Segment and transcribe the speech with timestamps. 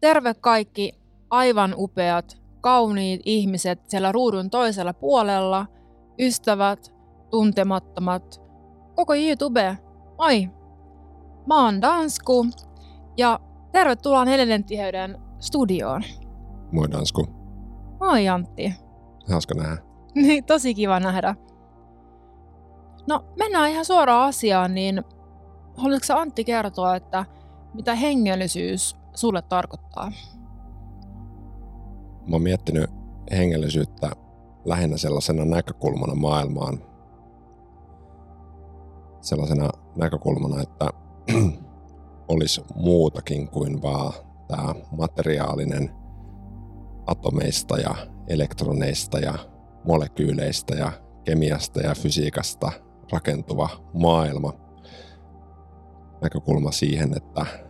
[0.00, 0.92] terve kaikki
[1.30, 5.66] aivan upeat, kauniit ihmiset siellä ruudun toisella puolella,
[6.18, 6.94] ystävät,
[7.30, 8.40] tuntemattomat,
[8.94, 9.78] koko YouTube.
[10.18, 10.50] Moi!
[11.46, 12.46] Mä oon Dansku
[13.16, 13.40] ja
[13.72, 16.02] tervetuloa neljännen tiheyden studioon.
[16.72, 17.26] Moi Dansku.
[18.00, 18.74] Moi Antti.
[19.30, 19.76] Hauska nähdä.
[20.14, 21.34] Niin, tosi kiva nähdä.
[23.08, 25.02] No, mennään ihan suoraan asiaan, niin
[25.76, 27.24] haluatko Antti kertoa, että
[27.74, 30.12] mitä hengellisyys sulle tarkoittaa?
[32.26, 32.90] Mä oon miettinyt
[33.30, 34.10] hengellisyyttä
[34.64, 36.84] lähinnä sellaisena näkökulmana maailmaan.
[39.20, 40.90] Sellaisena näkökulmana, että
[42.28, 44.12] olisi muutakin kuin vaan
[44.48, 45.90] tämä materiaalinen
[47.06, 47.94] atomeista ja
[48.28, 49.34] elektroneista ja
[49.84, 50.92] molekyyleistä ja
[51.24, 52.72] kemiasta ja fysiikasta
[53.12, 54.52] rakentuva maailma.
[56.22, 57.69] Näkökulma siihen, että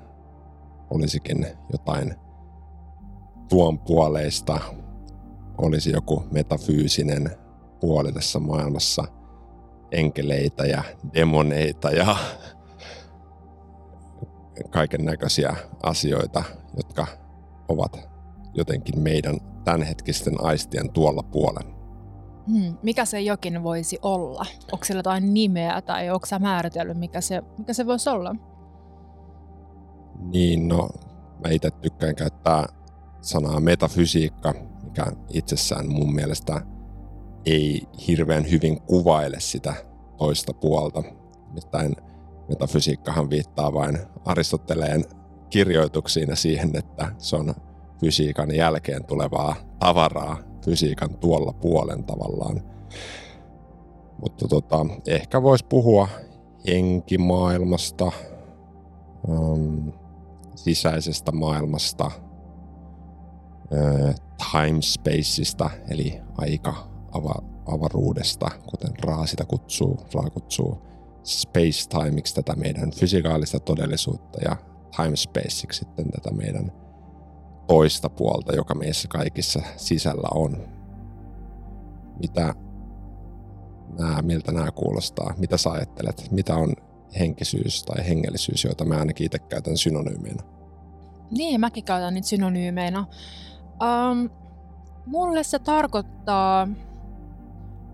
[0.90, 2.14] olisikin jotain
[3.48, 4.60] tuon puoleista,
[5.58, 7.30] olisi joku metafyysinen
[7.80, 9.04] puoli tässä maailmassa,
[9.92, 10.82] enkeleitä ja
[11.14, 12.16] demoneita ja
[14.70, 16.42] kaiken näköisiä asioita,
[16.76, 17.06] jotka
[17.68, 18.08] ovat
[18.54, 21.80] jotenkin meidän tämänhetkisten aistien tuolla puolen.
[22.52, 24.46] Hmm, mikä se jokin voisi olla?
[24.72, 28.36] Onko sillä jotain nimeä tai onko sä määritellyt, mikä se, mikä se voisi olla?
[30.20, 30.88] Niin, no
[31.44, 32.66] mä itse tykkään käyttää
[33.20, 34.54] sanaa metafysiikka,
[34.84, 36.60] mikä itsessään mun mielestä
[37.46, 39.74] ei hirveän hyvin kuvaile sitä
[40.16, 41.02] toista puolta.
[41.48, 41.96] Nimittäin
[42.48, 45.04] metafysiikkahan viittaa vain Aristoteleen
[45.50, 47.54] kirjoituksiin ja siihen, että se on
[48.00, 52.62] fysiikan jälkeen tulevaa tavaraa fysiikan tuolla puolen tavallaan.
[54.20, 56.08] Mutta tota, ehkä voisi puhua
[56.66, 58.12] henkimaailmasta,
[59.28, 59.92] um,
[60.64, 62.10] sisäisestä maailmasta,
[63.70, 64.14] uh,
[64.52, 66.74] time spaceista, eli aika
[67.12, 70.78] ava- avaruudesta, kuten Raa sitä kutsuu, Raa kutsuu
[71.24, 74.56] space-timeiksi tätä meidän fysikaalista todellisuutta ja
[74.96, 76.72] time spaceiksi sitten tätä meidän
[77.66, 80.68] toista puolta, joka meissä kaikissa sisällä on.
[82.20, 82.54] Mitä
[83.98, 85.34] nämä, miltä nämä kuulostaa?
[85.38, 86.28] Mitä sä ajattelet?
[86.30, 86.72] Mitä on
[87.18, 90.42] henkisyys tai hengellisyys, joita mä ainakin itse käytän synonyymeinä?
[91.30, 92.98] Niin, mäkin käytän niitä synonyymeinä.
[93.00, 94.30] Um,
[95.06, 96.68] mulle se tarkoittaa,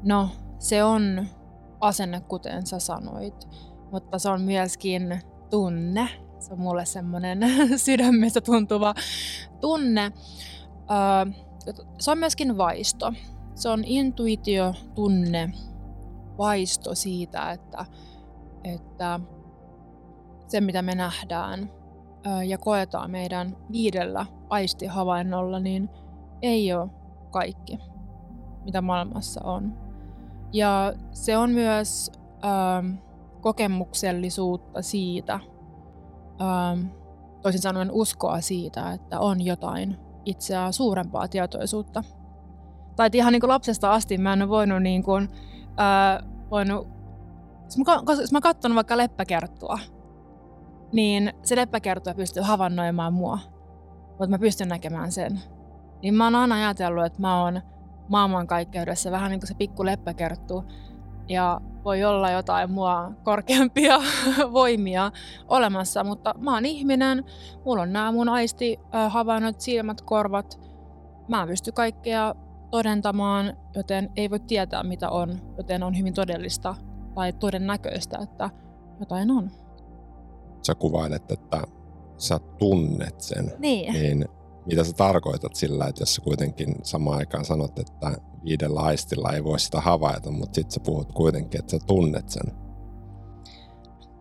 [0.03, 0.29] no
[0.59, 1.27] se on
[1.81, 3.49] asenne, kuten sä sanoit,
[3.93, 7.39] mutta se on myöskin tunne, se on mulle semmoinen
[7.77, 8.95] sydämessä tuntuva
[9.61, 10.13] tunne.
[11.99, 13.13] Se on myöskin vaisto.
[13.55, 15.53] Se on intuitio, tunne,
[16.39, 17.87] vaisto siitä, että,
[18.75, 19.21] että
[20.47, 21.71] se mitä me nähdään
[22.47, 25.89] ja koetaan meidän viidellä aistihavainnolla, niin
[26.43, 26.91] ei ole
[27.31, 27.79] kaikki,
[28.65, 29.79] mitä maailmassa on.
[30.53, 32.13] Ja se on myös
[32.45, 32.99] äh,
[33.41, 35.41] kokemuksellisuutta siitä,
[36.41, 36.87] ähm,
[37.43, 42.05] toisin sanoen uskoa siitä, että on jotain itseä suurempaa tietoisuutta.
[42.97, 45.29] Tai ihan niin kuin lapsesta asti mä en ole voinut, niin kuin,
[45.81, 46.96] äh, voinut
[47.67, 49.79] jos mä, jos mä katson vaikka leppäkerttua,
[50.93, 53.39] niin se leppäkerttua pystyy havainnoimaan mua,
[54.09, 55.41] mutta mä pystyn näkemään sen.
[56.03, 57.61] Niin mä oon aina ajatellut, että mä oon
[58.09, 60.65] maailmankaikkeudessa vähän niin kuin se pikku leppäkerttu,
[61.29, 63.99] ja voi olla jotain mua korkeampia
[64.53, 65.13] voimia
[65.49, 67.25] olemassa, mutta mä oon ihminen,
[67.65, 70.61] mulla on nämä mun aisti havainnot, silmät, korvat.
[71.29, 72.35] Mä pysty kaikkea
[72.71, 76.75] todentamaan, joten ei voi tietää mitä on, joten on hyvin todellista
[77.17, 78.51] tai todennäköistä, että
[79.01, 79.51] jotain on.
[80.67, 81.63] Sä kuvailet, että
[82.19, 83.53] sä tunnet sen.
[83.59, 83.93] Niin.
[83.93, 84.25] niin
[84.67, 89.45] mitä sä tarkoitat sillä, että jos sä kuitenkin samaan aikaan sanot, että viidellä aistilla ei
[89.45, 92.53] voi sitä havaita, mutta sitten sä puhut kuitenkin, että sä tunnet sen.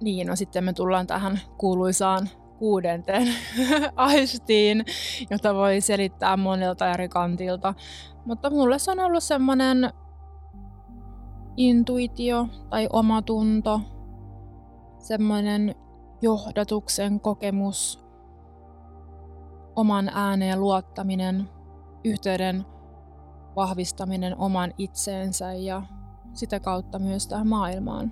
[0.02, 2.30] Niin, no sitten me tullaan tähän kuuluisaan
[2.60, 3.28] kuudenteen
[3.96, 4.86] aistiin,
[5.30, 7.74] jota voi selittää monelta eri kantilta.
[8.26, 9.94] Mutta mulle se on ollut semmoinen
[11.58, 13.82] intuitio tai omatunto,
[15.00, 15.76] semmoinen
[16.22, 18.06] johdatuksen kokemus,
[19.76, 21.50] oman ääneen luottaminen,
[22.04, 22.66] yhteyden
[23.56, 25.82] vahvistaminen oman itseensä ja
[26.34, 28.12] sitä kautta myös tähän maailmaan.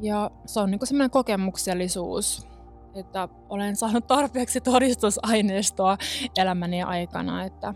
[0.00, 2.48] Ja se on niin semmoinen kokemuksellisuus,
[2.94, 5.98] että olen saanut tarpeeksi todistusaineistoa
[6.36, 7.74] elämäni aikana, että,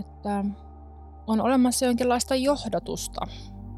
[0.00, 0.44] että
[1.26, 3.20] on olemassa jonkinlaista johdatusta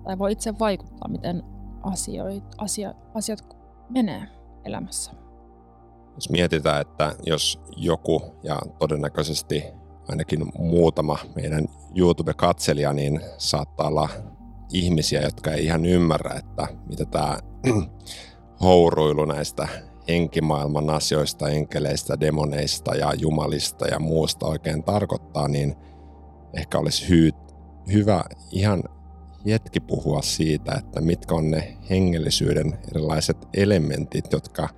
[0.05, 1.43] tai voi itse vaikuttaa, miten
[1.83, 3.57] asioit, asia, asiat
[3.91, 4.23] menee
[4.65, 5.13] elämässä.
[6.15, 9.65] Jos mietitään, että jos joku ja todennäköisesti
[10.09, 14.09] ainakin muutama meidän YouTube-katselija, niin saattaa olla
[14.73, 17.39] ihmisiä, jotka ei ihan ymmärrä, että mitä tämä
[18.65, 19.69] houruilu näistä
[20.09, 25.77] henkimaailman asioista, enkeleistä, demoneista ja jumalista ja muusta oikein tarkoittaa, niin
[26.55, 27.55] ehkä olisi hy-
[27.93, 28.83] hyvä ihan
[29.47, 34.69] hetki puhua siitä, että mitkä on ne hengellisyyden erilaiset elementit, jotka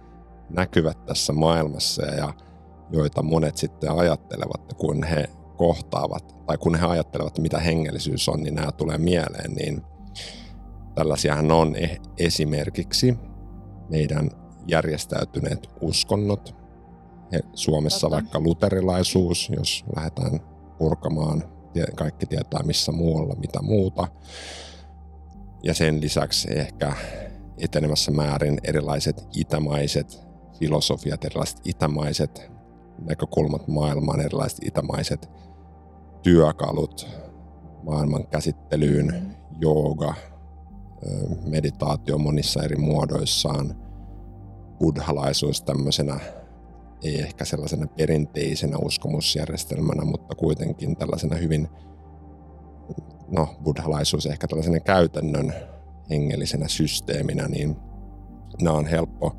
[0.50, 2.34] näkyvät tässä maailmassa ja
[2.90, 8.54] joita monet sitten ajattelevat, kun he kohtaavat, tai kun he ajattelevat, mitä hengellisyys on, niin
[8.54, 9.82] nämä tulee mieleen, niin
[10.94, 13.18] tällaisiahan on e- esimerkiksi
[13.88, 14.30] meidän
[14.66, 16.60] järjestäytyneet uskonnot.
[17.54, 18.16] Suomessa Totta.
[18.16, 20.40] vaikka luterilaisuus, jos lähdetään
[20.78, 21.44] purkamaan,
[21.96, 24.08] kaikki tietää missä muualla, mitä muuta.
[25.62, 26.92] Ja sen lisäksi ehkä
[27.58, 30.22] etenemässä määrin erilaiset itämaiset
[30.58, 32.50] filosofiat, erilaiset itämaiset
[33.06, 35.30] näkökulmat maailmaan, erilaiset itämaiset
[36.22, 37.06] työkalut
[37.82, 40.14] maailman käsittelyyn, jooga,
[41.46, 43.76] meditaatio monissa eri muodoissaan,
[44.78, 46.20] buddhalaisuus tämmöisenä
[47.04, 51.68] ei ehkä sellaisena perinteisenä uskomusjärjestelmänä, mutta kuitenkin tällaisena hyvin,
[53.28, 55.54] no buddhalaisuus ehkä tällaisena käytännön
[56.10, 57.76] hengellisenä systeeminä, niin
[58.62, 59.36] nämä on helppo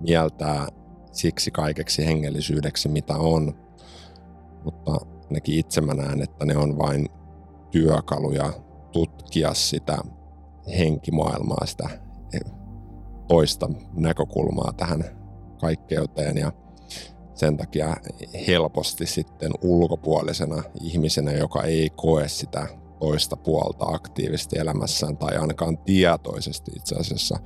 [0.00, 0.68] mieltää
[1.12, 3.54] siksi kaikeksi hengellisyydeksi, mitä on.
[4.64, 7.06] Mutta ainakin itse mä näen, että ne on vain
[7.70, 8.52] työkaluja
[8.92, 9.98] tutkia sitä
[10.78, 11.88] henkimaailmaa, sitä
[13.28, 15.04] toista näkökulmaa tähän
[15.60, 16.52] kaikkeuteen ja
[17.38, 17.96] sen takia
[18.46, 22.66] helposti sitten ulkopuolisena ihmisenä, joka ei koe sitä
[23.00, 27.38] toista puolta aktiivisesti elämässään tai ainakaan tietoisesti itse asiassa,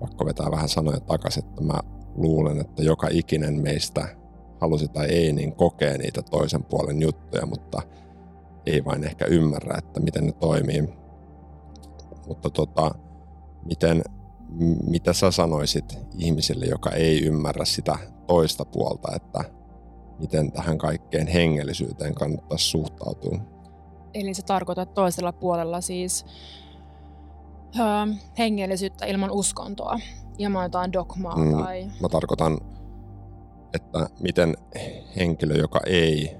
[0.00, 1.80] pakko vetää vähän sanoja takaisin, että mä
[2.14, 4.08] luulen, että joka ikinen meistä
[4.60, 7.82] halusi tai ei, niin kokee niitä toisen puolen juttuja, mutta
[8.66, 10.88] ei vain ehkä ymmärrä, että miten ne toimii.
[12.26, 12.90] Mutta tota,
[13.64, 14.02] miten,
[14.86, 19.44] mitä sä sanoisit ihmiselle, joka ei ymmärrä sitä toista puolta, että
[20.18, 23.38] miten tähän kaikkeen hengellisyyteen kannattaisi suhtautua?
[24.14, 26.26] Eli se tarkoittaa toisella puolella siis
[27.76, 30.00] ö, hengellisyyttä ilman uskontoa,
[30.38, 31.90] ilman jotain dogmaa mm, tai...
[32.00, 32.58] Mä tarkoitan,
[33.74, 34.56] että miten
[35.16, 36.36] henkilö, joka ei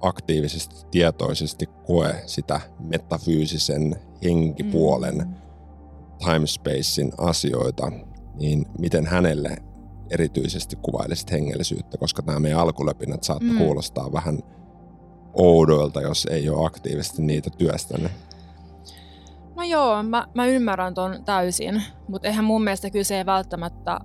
[0.00, 5.34] aktiivisesti, tietoisesti koe sitä metafyysisen henkipuolen, mm.
[6.18, 7.92] Timespacein asioita,
[8.34, 9.56] niin miten hänelle
[10.10, 13.58] erityisesti kuvailisit hengellisyyttä, koska nämä meidän alkuläpinät saattaa mm.
[13.58, 14.38] kuulostaa vähän
[15.34, 18.12] oudoilta, jos ei ole aktiivisesti niitä työstänyt.
[19.56, 24.00] No joo, mä, mä ymmärrän ton täysin, mutta eihän mun mielestä kyse ei välttämättä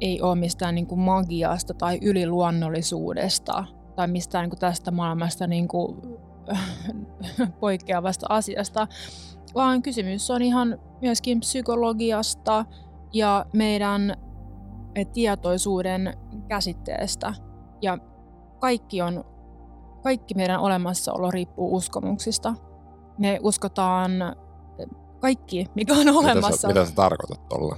[0.00, 3.64] ei ole mistään niin kuin magiasta tai yliluonnollisuudesta
[3.96, 5.96] tai mistään niin kuin tästä maailmasta niin kuin,
[7.60, 8.88] poikkeavasta asiasta,
[9.54, 12.64] vaan kysymys on ihan myöskin psykologiasta
[13.12, 14.16] ja meidän
[15.12, 16.14] tietoisuuden
[16.48, 17.34] käsitteestä.
[17.82, 17.98] Ja
[18.58, 19.24] kaikki, on,
[20.02, 22.54] kaikki meidän olemassaolo riippuu uskomuksista.
[23.18, 24.10] Me uskotaan
[25.20, 26.48] kaikki, mikä on olemassa.
[26.48, 27.76] Mitä sä, mitä sä tarkoitat tuolla?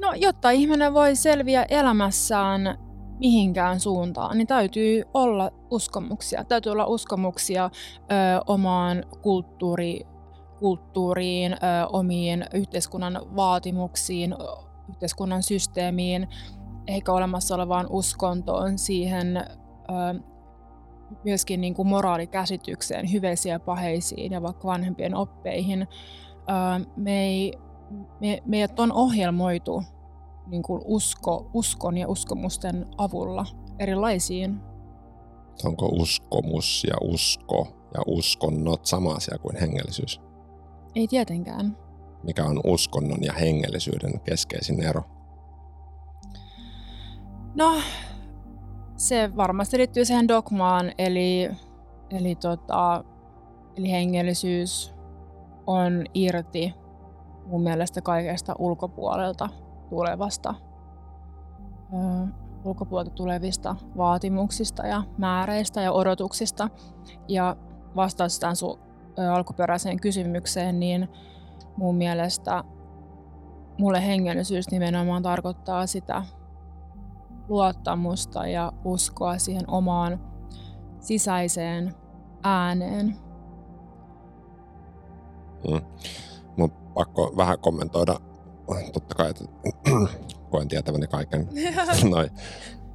[0.00, 2.78] No, jotta ihminen voi selviä elämässään
[3.20, 6.44] mihinkään suuntaan, niin täytyy olla uskomuksia.
[6.44, 8.06] Täytyy olla uskomuksia ö,
[8.46, 10.00] omaan kulttuuri,
[10.58, 11.56] kulttuuriin, ö,
[11.92, 14.34] omiin yhteiskunnan vaatimuksiin,
[14.88, 16.28] yhteiskunnan systeemiin,
[16.86, 20.20] eikä olemassa olevaan uskontoon, siihen ö,
[21.24, 25.82] myöskin niin kuin moraalikäsitykseen, hyveisiin ja paheisiin ja vaikka vanhempien oppeihin.
[25.82, 27.52] Ö, me ei,
[28.20, 29.82] me, meidät on ohjelmoitu
[30.50, 33.46] niin kuin usko, uskon ja uskomusten avulla
[33.78, 34.60] erilaisiin.
[35.64, 40.20] Onko uskomus ja usko ja uskonnot sama asia kuin hengellisyys?
[40.94, 41.76] Ei tietenkään
[42.22, 45.02] mikä on uskonnon ja hengellisyyden keskeisin ero?
[47.54, 47.80] No,
[48.96, 51.50] se varmasti liittyy siihen dogmaan, eli,
[52.10, 53.04] eli, tota,
[53.76, 54.94] eli hengellisyys
[55.66, 56.74] on irti
[57.46, 59.48] mun mielestä kaikesta ulkopuolelta
[59.90, 60.54] tulevasta,
[62.64, 66.68] ulkopuolelta tulevista vaatimuksista ja määreistä ja odotuksista.
[67.28, 67.56] Ja
[67.96, 68.78] vastaus tämän sun
[69.32, 71.08] alkuperäiseen kysymykseen, niin
[71.76, 72.64] mun mielestä
[73.78, 76.22] mulle hengellisyys nimenomaan tarkoittaa sitä
[77.48, 80.20] luottamusta ja uskoa siihen omaan
[81.00, 81.94] sisäiseen
[82.42, 83.16] ääneen.
[85.70, 85.80] Mm.
[86.56, 88.16] Mun pakko vähän kommentoida,
[88.92, 89.44] totta kai, että
[90.50, 91.48] koen tietäväni kaiken
[92.10, 92.30] noin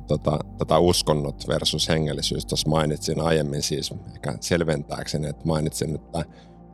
[0.08, 2.46] tota, tota uskonnot versus hengellisyys.
[2.46, 6.26] Tuossa mainitsin aiemmin siis ehkä selventääkseni, että mainitsin, että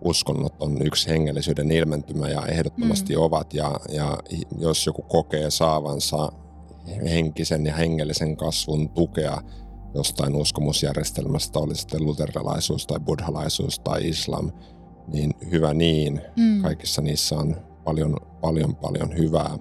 [0.01, 3.21] uskonnot on yksi hengellisyyden ilmentymä ja ehdottomasti mm.
[3.21, 3.53] ovat.
[3.53, 4.17] Ja, ja
[4.57, 6.31] jos joku kokee saavansa
[7.03, 9.41] henkisen ja hengellisen kasvun tukea
[9.95, 14.51] jostain uskomusjärjestelmästä, oli sitten luterilaisuus tai buddhalaisuus tai islam,
[15.07, 16.21] niin hyvä niin.
[16.35, 16.61] Mm.
[16.61, 19.59] Kaikissa niissä on paljon, paljon, paljon hyvää.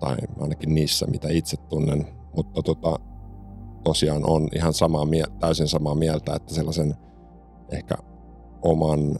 [0.00, 2.06] Tai ainakin niissä, mitä itse tunnen.
[2.36, 2.98] Mutta tota,
[3.84, 5.06] tosiaan on ihan samaa,
[5.40, 6.94] täysin samaa mieltä, että sellaisen
[7.70, 7.94] ehkä
[8.62, 9.18] oman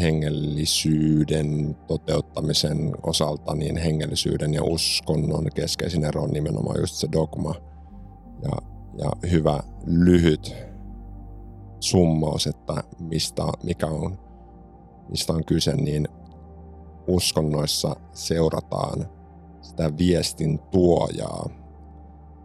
[0.00, 7.54] hengellisyyden toteuttamisen osalta, niin hengellisyyden ja uskonnon keskeisin ero on nimenomaan just se dogma.
[8.42, 8.52] Ja,
[8.98, 10.56] ja hyvä lyhyt
[11.80, 14.18] summaus, että mistä, mikä on,
[15.08, 16.08] mistä on kyse, niin
[17.06, 19.06] uskonnoissa seurataan
[19.60, 21.48] sitä viestin tuojaa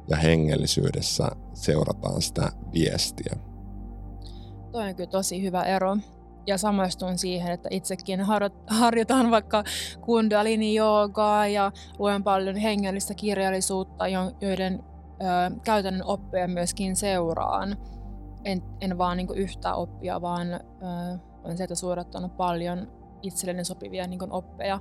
[0.08, 3.38] ja hengellisyydessä seurataan sitä viestiä.
[4.72, 5.98] Toi on kyllä tosi hyvä ero
[6.48, 8.20] ja samaistun siihen, että itsekin
[8.68, 9.64] harjoitan vaikka
[10.02, 14.08] kundalini joogaa ja luen paljon hengellistä kirjallisuutta,
[14.42, 17.78] joiden ö, käytännön oppeja myöskin seuraan.
[18.46, 20.58] En, en vaan niin yhtä oppia, vaan ö,
[21.44, 24.80] olen sieltä suodattanut paljon itselleni sopivia niin oppeja.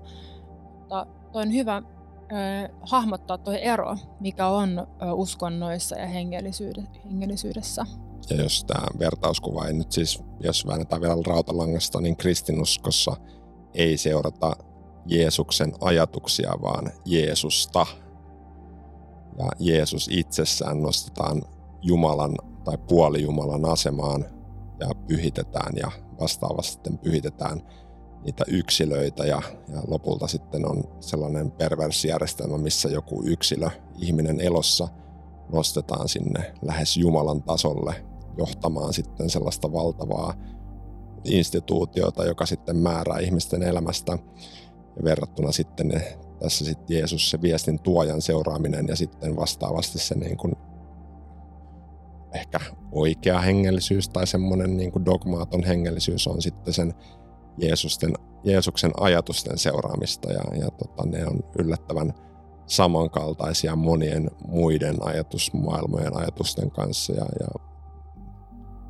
[0.78, 7.86] Mutta toi on hyvä ö, hahmottaa tuo ero, mikä on ö, uskonnoissa ja hengellisyydessä.
[8.30, 13.16] Ja jos tämä vertauskuva ei nyt siis, jos väännetään vielä rautalangasta, niin kristinuskossa
[13.74, 14.56] ei seurata
[15.06, 17.86] Jeesuksen ajatuksia, vaan Jeesusta.
[19.38, 21.42] Ja Jeesus itsessään nostetaan
[21.82, 24.24] Jumalan tai puolijumalan asemaan
[24.80, 25.90] ja pyhitetään ja
[26.20, 27.62] vastaavasti sitten pyhitetään
[28.26, 34.88] niitä yksilöitä ja, ja lopulta sitten on sellainen perversijärjestelmä, missä joku yksilö, ihminen elossa
[35.52, 38.04] nostetaan sinne lähes Jumalan tasolle
[38.36, 40.34] johtamaan sitten sellaista valtavaa
[41.24, 44.18] instituutiota, joka sitten määrää ihmisten elämästä.
[44.96, 50.14] Ja verrattuna sitten ne, tässä sitten Jeesus se viestin tuojan seuraaminen ja sitten vastaavasti se
[50.14, 50.52] niin kuin
[52.34, 52.60] ehkä
[52.92, 56.94] oikea hengellisyys tai semmoinen niin kuin dogmaaton hengellisyys on sitten sen
[57.58, 58.12] Jeesusten,
[58.44, 62.14] Jeesuksen ajatusten seuraamista ja, ja tota, ne on yllättävän
[62.66, 67.48] samankaltaisia monien muiden ajatusmaailmojen ajatusten kanssa ja, ja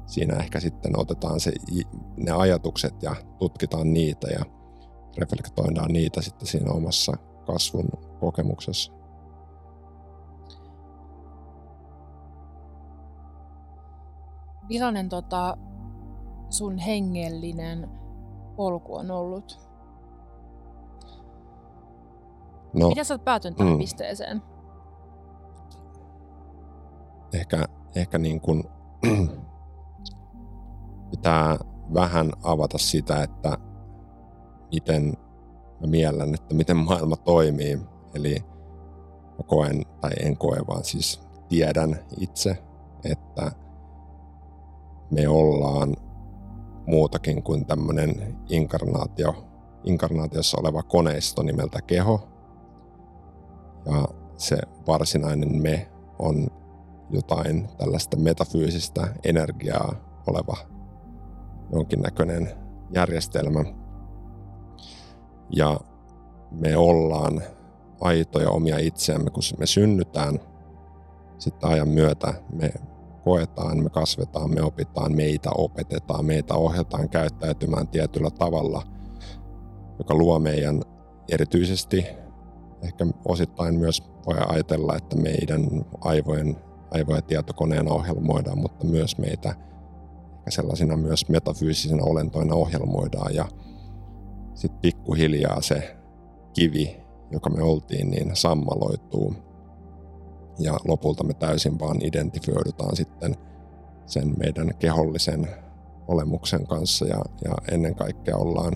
[0.07, 1.53] siinä ehkä sitten otetaan se,
[2.17, 4.45] ne ajatukset ja tutkitaan niitä ja
[5.19, 7.13] reflektoidaan niitä sitten siinä omassa
[7.47, 7.89] kasvun
[8.21, 8.93] kokemuksessa.
[14.69, 15.57] Millainen tota,
[16.51, 17.91] sun hengellinen
[18.57, 19.61] polku on ollut?
[22.75, 24.43] No, Miten sä oot päätynyt tähän mm, pisteeseen?
[27.33, 28.65] Ehkä, ehkä niin kuin
[31.11, 31.57] pitää
[31.95, 33.59] vähän avata sitä, että
[34.73, 35.15] miten
[35.81, 37.79] mä miellän, että miten maailma toimii.
[38.15, 38.45] Eli
[39.39, 42.63] mä koen, tai en koe, vaan siis tiedän itse,
[43.05, 43.53] että
[45.11, 45.97] me ollaan
[46.87, 49.45] muutakin kuin tämmöinen inkarnaatio,
[49.85, 52.29] inkarnaatiossa oleva koneisto nimeltä keho.
[53.87, 55.89] Ja se varsinainen me
[56.19, 56.47] on
[57.11, 59.95] jotain tällaista metafyysistä energiaa
[60.27, 60.57] oleva
[61.73, 62.51] jonkinnäköinen
[62.91, 63.65] järjestelmä.
[65.51, 65.81] Ja
[66.51, 67.43] me ollaan
[68.01, 70.41] aitoja omia itseämme, kun me synnytään.
[71.39, 72.73] Sitten ajan myötä me
[73.27, 78.83] koetaan, me kasvetaan, me opitaan, meitä opetetaan, meitä ohjataan käyttäytymään tietyllä tavalla,
[79.99, 80.83] joka luo meidän
[81.33, 82.07] erityisesti,
[82.83, 86.57] ehkä osittain myös voi ajatella, että meidän aivojen,
[86.91, 89.49] aivojen tietokoneena ohjelmoidaan, mutta myös meitä
[90.33, 93.35] ehkä sellaisina myös metafyysisinä olentoina ohjelmoidaan.
[93.35, 93.49] Ja
[94.55, 95.97] sitten pikkuhiljaa se
[96.53, 96.97] kivi,
[97.31, 99.35] joka me oltiin, niin sammaloituu
[100.59, 103.37] ja lopulta me täysin vaan identifioidutaan sitten
[104.07, 105.49] sen meidän kehollisen
[106.09, 108.73] olemuksen kanssa ja, ja ennen kaikkea ollaan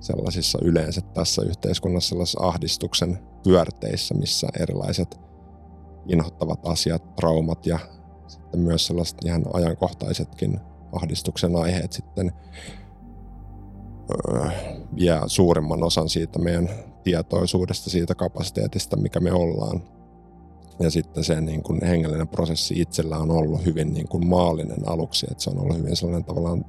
[0.00, 5.20] sellaisissa yleensä tässä yhteiskunnassa sellaisissa ahdistuksen pyörteissä, missä erilaiset
[6.06, 7.78] inhottavat asiat, traumat ja
[8.26, 10.60] sitten myös sellaiset ihan ajankohtaisetkin
[10.92, 12.32] ahdistuksen aiheet sitten
[14.10, 14.50] öö,
[14.96, 16.68] vie suurimman osan siitä meidän
[17.04, 19.97] tietoisuudesta, siitä kapasiteetista, mikä me ollaan.
[20.80, 25.26] Ja sitten se niin kuin hengellinen prosessi itsellä on ollut hyvin niin kuin maallinen aluksi,
[25.30, 26.64] että se on ollut hyvin sellainen tavallaan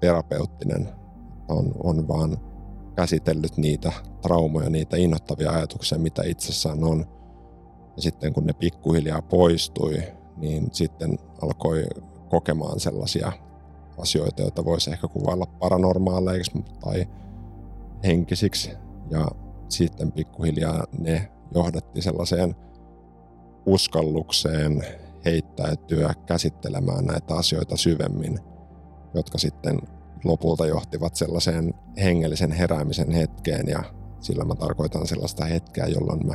[0.00, 0.88] terapeuttinen,
[1.48, 2.38] on, on vaan
[2.96, 7.06] käsitellyt niitä traumoja, niitä innoittavia ajatuksia, mitä itsessään on.
[7.96, 10.02] Ja sitten kun ne pikkuhiljaa poistui,
[10.36, 11.86] niin sitten alkoi
[12.28, 13.32] kokemaan sellaisia
[13.98, 17.06] asioita, joita voisi ehkä kuvailla paranormaaleiksi tai
[18.04, 18.70] henkisiksi.
[19.10, 19.28] Ja
[19.68, 22.56] sitten pikkuhiljaa ne johdatti sellaiseen
[23.66, 24.86] uskallukseen
[25.24, 28.38] heittäytyä käsittelemään näitä asioita syvemmin,
[29.14, 29.78] jotka sitten
[30.24, 33.82] lopulta johtivat sellaiseen hengellisen heräämisen hetkeen ja
[34.20, 36.34] sillä mä tarkoitan sellaista hetkeä, jolloin mä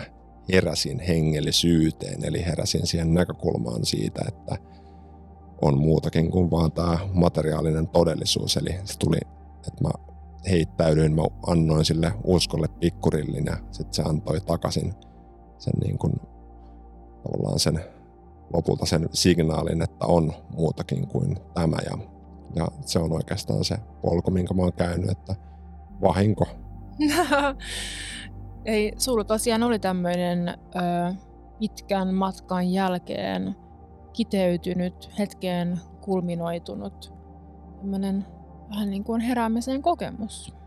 [0.53, 4.57] heräsin hengellisyyteen, eli heräsin siihen näkökulmaan siitä, että
[5.61, 8.57] on muutakin kuin vaan tämä materiaalinen todellisuus.
[8.57, 9.17] Eli se tuli,
[9.67, 9.89] että mä
[10.49, 14.93] heittäydyin, mä annoin sille uskolle pikkurillin ja sitten se antoi takaisin
[15.57, 16.13] sen niin kuin,
[17.23, 17.79] tavallaan sen
[18.53, 21.97] lopulta sen signaalin, että on muutakin kuin tämä ja,
[22.55, 25.35] ja se on oikeastaan se polku, minkä mä oon käynyt, että
[26.01, 26.45] vahinko.
[28.65, 31.13] Ei, sulla tosiaan oli tämmöinen ö,
[31.59, 33.55] pitkän matkan jälkeen
[34.13, 37.13] kiteytynyt, hetkeen kulminoitunut
[37.77, 38.25] tämmöinen
[38.69, 40.60] vähän niin kuin heräämisen kokemus.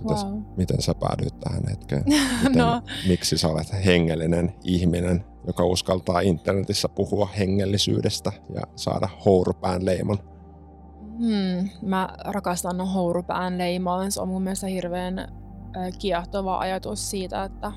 [0.00, 0.42] Mitäs, wow.
[0.56, 2.04] Miten sä päädyit tähän hetkeen?
[2.42, 2.82] Miten, no.
[3.08, 10.18] Miksi sä olet hengellinen ihminen, joka uskaltaa internetissä puhua hengellisyydestä ja saada hourupään leimon?
[11.18, 14.10] Hmm, mä rakastan hourupään leimaa.
[14.10, 15.28] Se on mun mielestä hirveän
[15.98, 17.72] kiehtova ajatus siitä, että,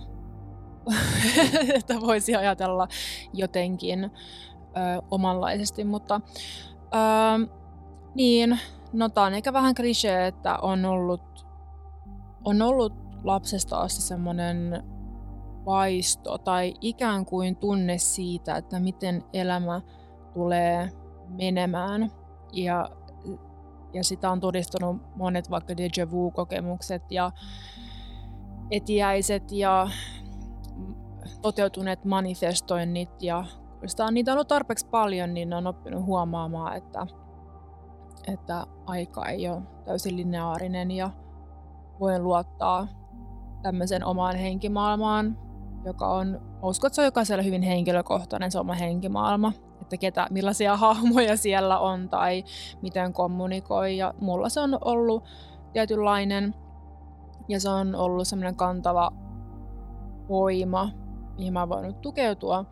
[1.77, 2.87] että voisi ajatella
[3.33, 4.09] jotenkin ö,
[5.11, 6.21] omanlaisesti, mutta
[6.83, 7.47] ö,
[8.15, 8.59] niin,
[8.93, 11.21] no tää on ehkä vähän klisee, että on ollut,
[12.45, 12.93] on ollut
[13.23, 14.83] lapsesta asti semmoinen
[15.65, 19.81] vaisto tai ikään kuin tunne siitä, että miten elämä
[20.33, 20.89] tulee
[21.27, 22.11] menemään.
[22.53, 22.89] Ja,
[23.93, 27.31] ja sitä on todistanut monet vaikka déjà vu-kokemukset ja
[28.71, 29.89] etiäiset ja
[31.41, 33.45] toteutuneet manifestoinnit ja
[33.85, 37.07] sitä on niitä ollut tarpeeksi paljon, niin on oppinut huomaamaan, että,
[38.33, 41.09] että aika ei ole täysin lineaarinen ja
[41.99, 42.87] voin luottaa
[43.61, 45.37] tämmöisen omaan henkimaailmaan,
[45.85, 50.77] joka on, uskon, että se on jokaiselle hyvin henkilökohtainen se oma henkimaailma, että ketä, millaisia
[50.87, 52.43] hahmoja siellä on tai
[52.81, 53.97] miten kommunikoi.
[53.97, 55.23] Ja mulla se on ollut
[55.73, 56.55] tietynlainen
[57.47, 59.11] ja se on ollut semmoinen kantava
[60.29, 60.89] voima,
[61.37, 62.65] mihin mä oon voinut tukeutua.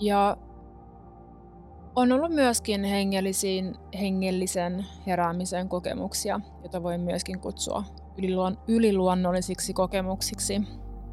[0.00, 0.36] Ja
[1.98, 7.84] on ollut myöskin hengellisiin, hengellisen heräämisen kokemuksia, joita voi myöskin kutsua
[8.18, 10.62] yliluon, yliluonnollisiksi kokemuksiksi.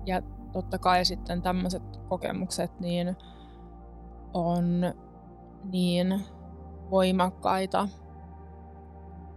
[0.05, 0.21] Ja
[0.51, 3.15] totta kai sitten tämmöiset kokemukset niin
[4.33, 4.93] on
[5.71, 6.21] niin
[6.91, 7.87] voimakkaita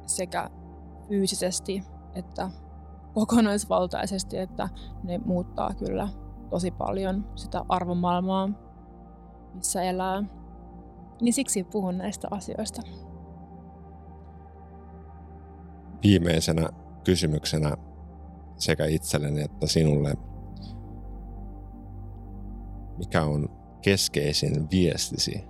[0.06, 0.50] sekä
[1.08, 1.82] fyysisesti
[2.14, 2.50] että
[3.14, 4.68] kokonaisvaltaisesti, että
[5.02, 6.08] ne muuttaa kyllä
[6.50, 8.48] tosi paljon sitä arvomaailmaa,
[9.54, 10.38] missä elää.
[11.20, 12.83] Niin siksi puhun näistä asioista.
[16.02, 16.68] Viimeisenä
[17.04, 17.76] kysymyksenä
[18.57, 20.14] sekä itselleni että sinulle,
[22.98, 23.48] mikä on
[23.83, 25.44] keskeisin viestisi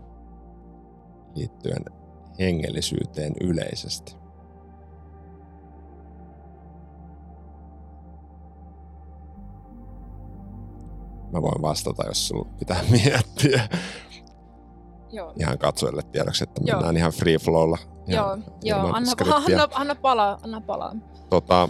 [1.34, 1.84] liittyen
[2.38, 4.16] hengellisyyteen yleisesti?
[11.32, 13.68] Mä voin vastata, jos sulla pitää miettiä.
[15.12, 15.32] Joo.
[15.40, 16.98] Ihan katsojille tiedoksi, että mennään Joo.
[16.98, 17.78] ihan free flowlla.
[18.06, 18.80] Joo, Joo.
[18.80, 19.12] Anna,
[19.46, 20.94] anna, anna, palaa, anna palaa.
[21.30, 21.68] Tota,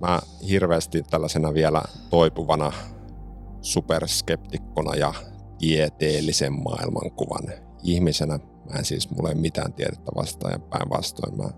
[0.00, 2.72] mä hirveästi tällaisena vielä toipuvana
[3.60, 5.14] superskeptikkona ja
[5.58, 7.44] tieteellisen maailmankuvan
[7.82, 8.38] ihmisenä.
[8.72, 11.48] Mä en siis, mulle mitään tiedettä vastaan ja päinvastoin mä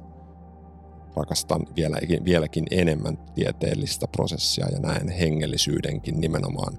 [1.17, 6.79] rakastan vielä, vieläkin enemmän tieteellistä prosessia ja näen hengellisyydenkin nimenomaan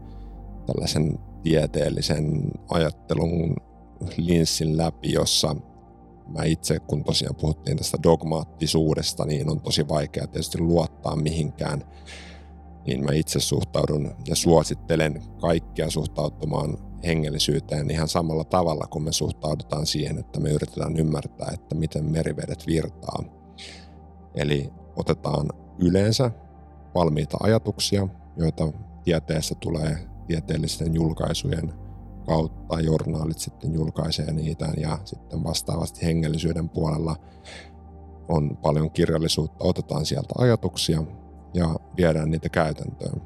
[0.65, 3.56] tällaisen tieteellisen ajattelun
[4.17, 5.56] linssin läpi, jossa
[6.27, 11.84] mä itse, kun tosiaan puhuttiin tästä dogmaattisuudesta, niin on tosi vaikea tietysti luottaa mihinkään,
[12.88, 19.86] niin mä itse suhtaudun ja suosittelen kaikkia suhtautumaan hengellisyyteen ihan samalla tavalla, kun me suhtaudutaan
[19.86, 23.23] siihen, että me yritetään ymmärtää, että miten merivedet virtaa.
[24.36, 25.49] Eli otetaan
[25.80, 26.32] yleensä
[26.95, 28.71] valmiita ajatuksia, joita
[29.04, 31.73] tieteessä tulee tieteellisten julkaisujen
[32.25, 37.15] kautta, journaalit sitten julkaisee niitä ja sitten vastaavasti hengellisyyden puolella
[38.29, 41.03] on paljon kirjallisuutta, otetaan sieltä ajatuksia
[41.53, 43.21] ja viedään niitä käytäntöön.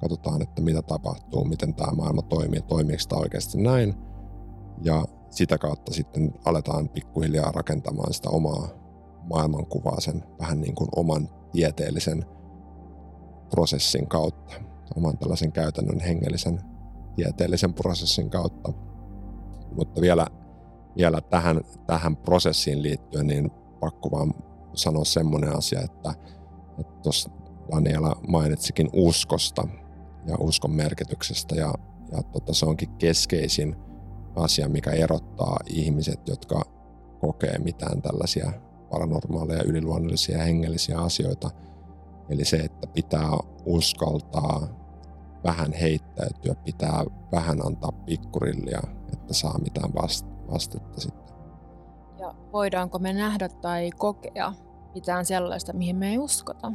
[0.00, 3.94] Katsotaan, että mitä tapahtuu, miten tämä maailma toimii, toimiiko tämä oikeasti näin.
[4.82, 8.68] Ja sitä kautta sitten aletaan pikkuhiljaa rakentamaan sitä omaa
[9.22, 12.24] maailmankuvaa sen vähän niin kuin oman tieteellisen
[13.50, 14.54] prosessin kautta,
[14.96, 16.60] oman tällaisen käytännön hengellisen
[17.16, 18.72] tieteellisen prosessin kautta.
[19.72, 20.26] Mutta vielä,
[20.96, 24.34] vielä tähän, tähän prosessiin liittyen, niin pakko vaan
[24.74, 26.14] sanoa semmoinen asia, että,
[27.02, 27.30] tuossa
[27.72, 29.68] Daniela mainitsikin uskosta
[30.26, 31.74] ja uskon merkityksestä ja,
[32.12, 33.76] ja tota, se onkin keskeisin
[34.36, 36.62] asia, mikä erottaa ihmiset, jotka
[37.20, 38.52] kokee mitään tällaisia
[38.90, 41.50] paranormaaleja, yliluonnollisia ja hengellisiä asioita.
[42.28, 43.30] Eli se, että pitää
[43.66, 44.68] uskaltaa
[45.44, 48.80] vähän heittäytyä, pitää vähän antaa pikkurillia,
[49.12, 49.90] että saa mitään
[50.52, 51.36] vastetta sitten.
[52.18, 54.52] Ja voidaanko me nähdä tai kokea
[54.94, 56.72] mitään sellaista, mihin me ei uskota?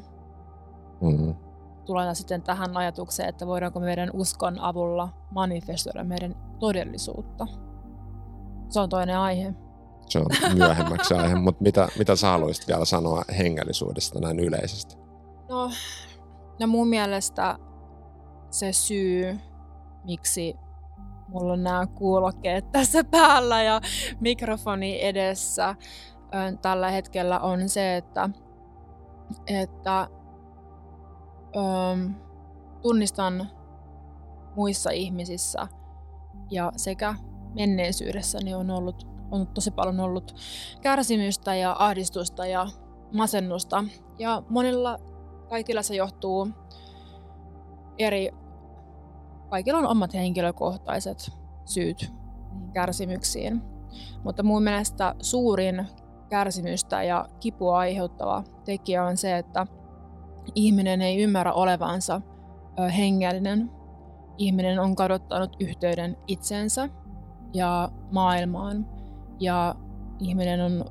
[1.01, 1.35] Mm-hmm.
[1.85, 7.47] Tullaan sitten tähän ajatukseen, että voidaanko meidän uskon avulla manifestoida meidän todellisuutta.
[8.69, 9.53] Se on toinen aihe.
[10.05, 15.08] Se on myöhemmäksi aihe, mutta mitä, mitä sä haluaisit vielä sanoa hengellisuudesta näin yleisesti?
[15.49, 15.71] No,
[16.59, 17.57] no mun mielestä
[18.49, 19.39] se syy,
[20.03, 20.55] miksi
[21.27, 23.81] mulla on nämä kuulokkeet tässä päällä ja
[24.19, 25.75] mikrofoni edessä
[26.61, 28.29] tällä hetkellä on se, että,
[29.47, 30.07] että
[31.57, 32.11] ähm,
[32.81, 33.47] tunnistan
[34.55, 35.67] muissa ihmisissä
[36.51, 37.15] ja sekä
[37.55, 40.35] menneisyydessäni on ollut on tosi paljon ollut
[40.81, 42.67] kärsimystä ja ahdistusta ja
[43.13, 43.83] masennusta.
[44.19, 44.99] Ja monilla
[45.49, 46.47] kaikilla se johtuu
[47.97, 48.29] eri,
[49.49, 51.31] kaikilla on omat henkilökohtaiset
[51.65, 52.13] syyt
[52.73, 53.61] kärsimyksiin.
[54.23, 55.87] Mutta mun mielestä suurin
[56.29, 59.67] kärsimystä ja kipua aiheuttava tekijä on se, että
[60.55, 62.21] ihminen ei ymmärrä olevansa
[62.97, 63.71] hengellinen.
[64.37, 66.89] Ihminen on kadottanut yhteyden itsensä
[67.53, 68.87] ja maailmaan.
[69.39, 69.75] Ja
[70.19, 70.85] ihminen on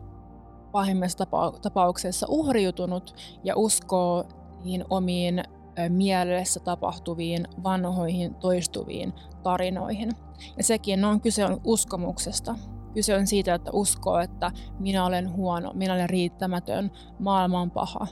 [0.73, 1.27] pahimmassa
[1.63, 4.25] tapauksessa uhriutunut ja uskoo
[4.65, 5.43] niihin omiin
[5.89, 10.13] mielessä tapahtuviin vanhoihin toistuviin tarinoihin.
[10.57, 12.55] Ja sekin on kyse on uskomuksesta.
[12.95, 18.07] Kyse on siitä, että uskoo, että minä olen huono, minä olen riittämätön, maailma on paha.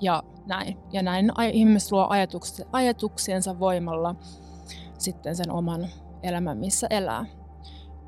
[0.00, 0.78] Ja näin.
[0.92, 2.08] Ja näin ihmiset luo
[2.72, 4.14] ajatuksiensa voimalla
[4.98, 5.86] sitten sen oman
[6.22, 7.26] elämän, missä elää.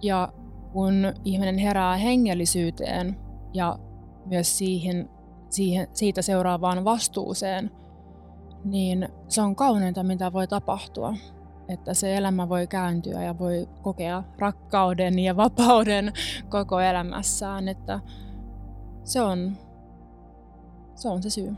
[0.02, 0.32] Ja
[0.72, 3.16] kun ihminen herää hengellisyyteen
[3.54, 3.78] ja
[4.26, 5.10] myös siihen,
[5.54, 7.70] siihen, siitä seuraavaan vastuuseen,
[8.64, 11.14] niin se on kauneinta, mitä voi tapahtua.
[11.68, 16.12] Että se elämä voi kääntyä ja voi kokea rakkauden ja vapauden
[16.48, 17.68] koko elämässään.
[17.68, 18.00] Että
[19.04, 19.56] se on
[20.94, 21.56] se, on se syy.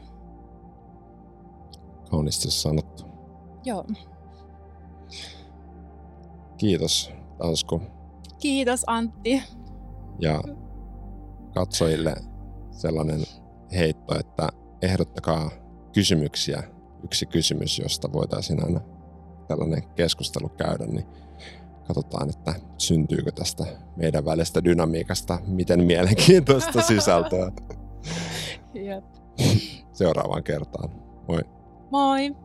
[2.10, 3.04] Kaunisti sanottu.
[3.64, 3.84] Joo.
[6.58, 7.82] Kiitos, Tansku.
[8.38, 9.42] Kiitos, Antti.
[10.18, 10.40] Ja
[11.54, 12.14] katsojille
[12.70, 13.20] sellainen
[13.72, 14.48] heitto, että
[14.82, 15.50] ehdottakaa
[15.94, 16.62] kysymyksiä.
[17.04, 18.80] Yksi kysymys, josta voitaisiin aina
[19.48, 21.06] tällainen keskustelu käydä, niin
[21.86, 23.64] katsotaan, että syntyykö tästä
[23.96, 27.52] meidän välistä dynamiikasta miten mielenkiintoista sisältöä.
[29.92, 30.90] Seuraavaan kertaan.
[31.28, 31.40] Moi.
[31.90, 32.36] Moi.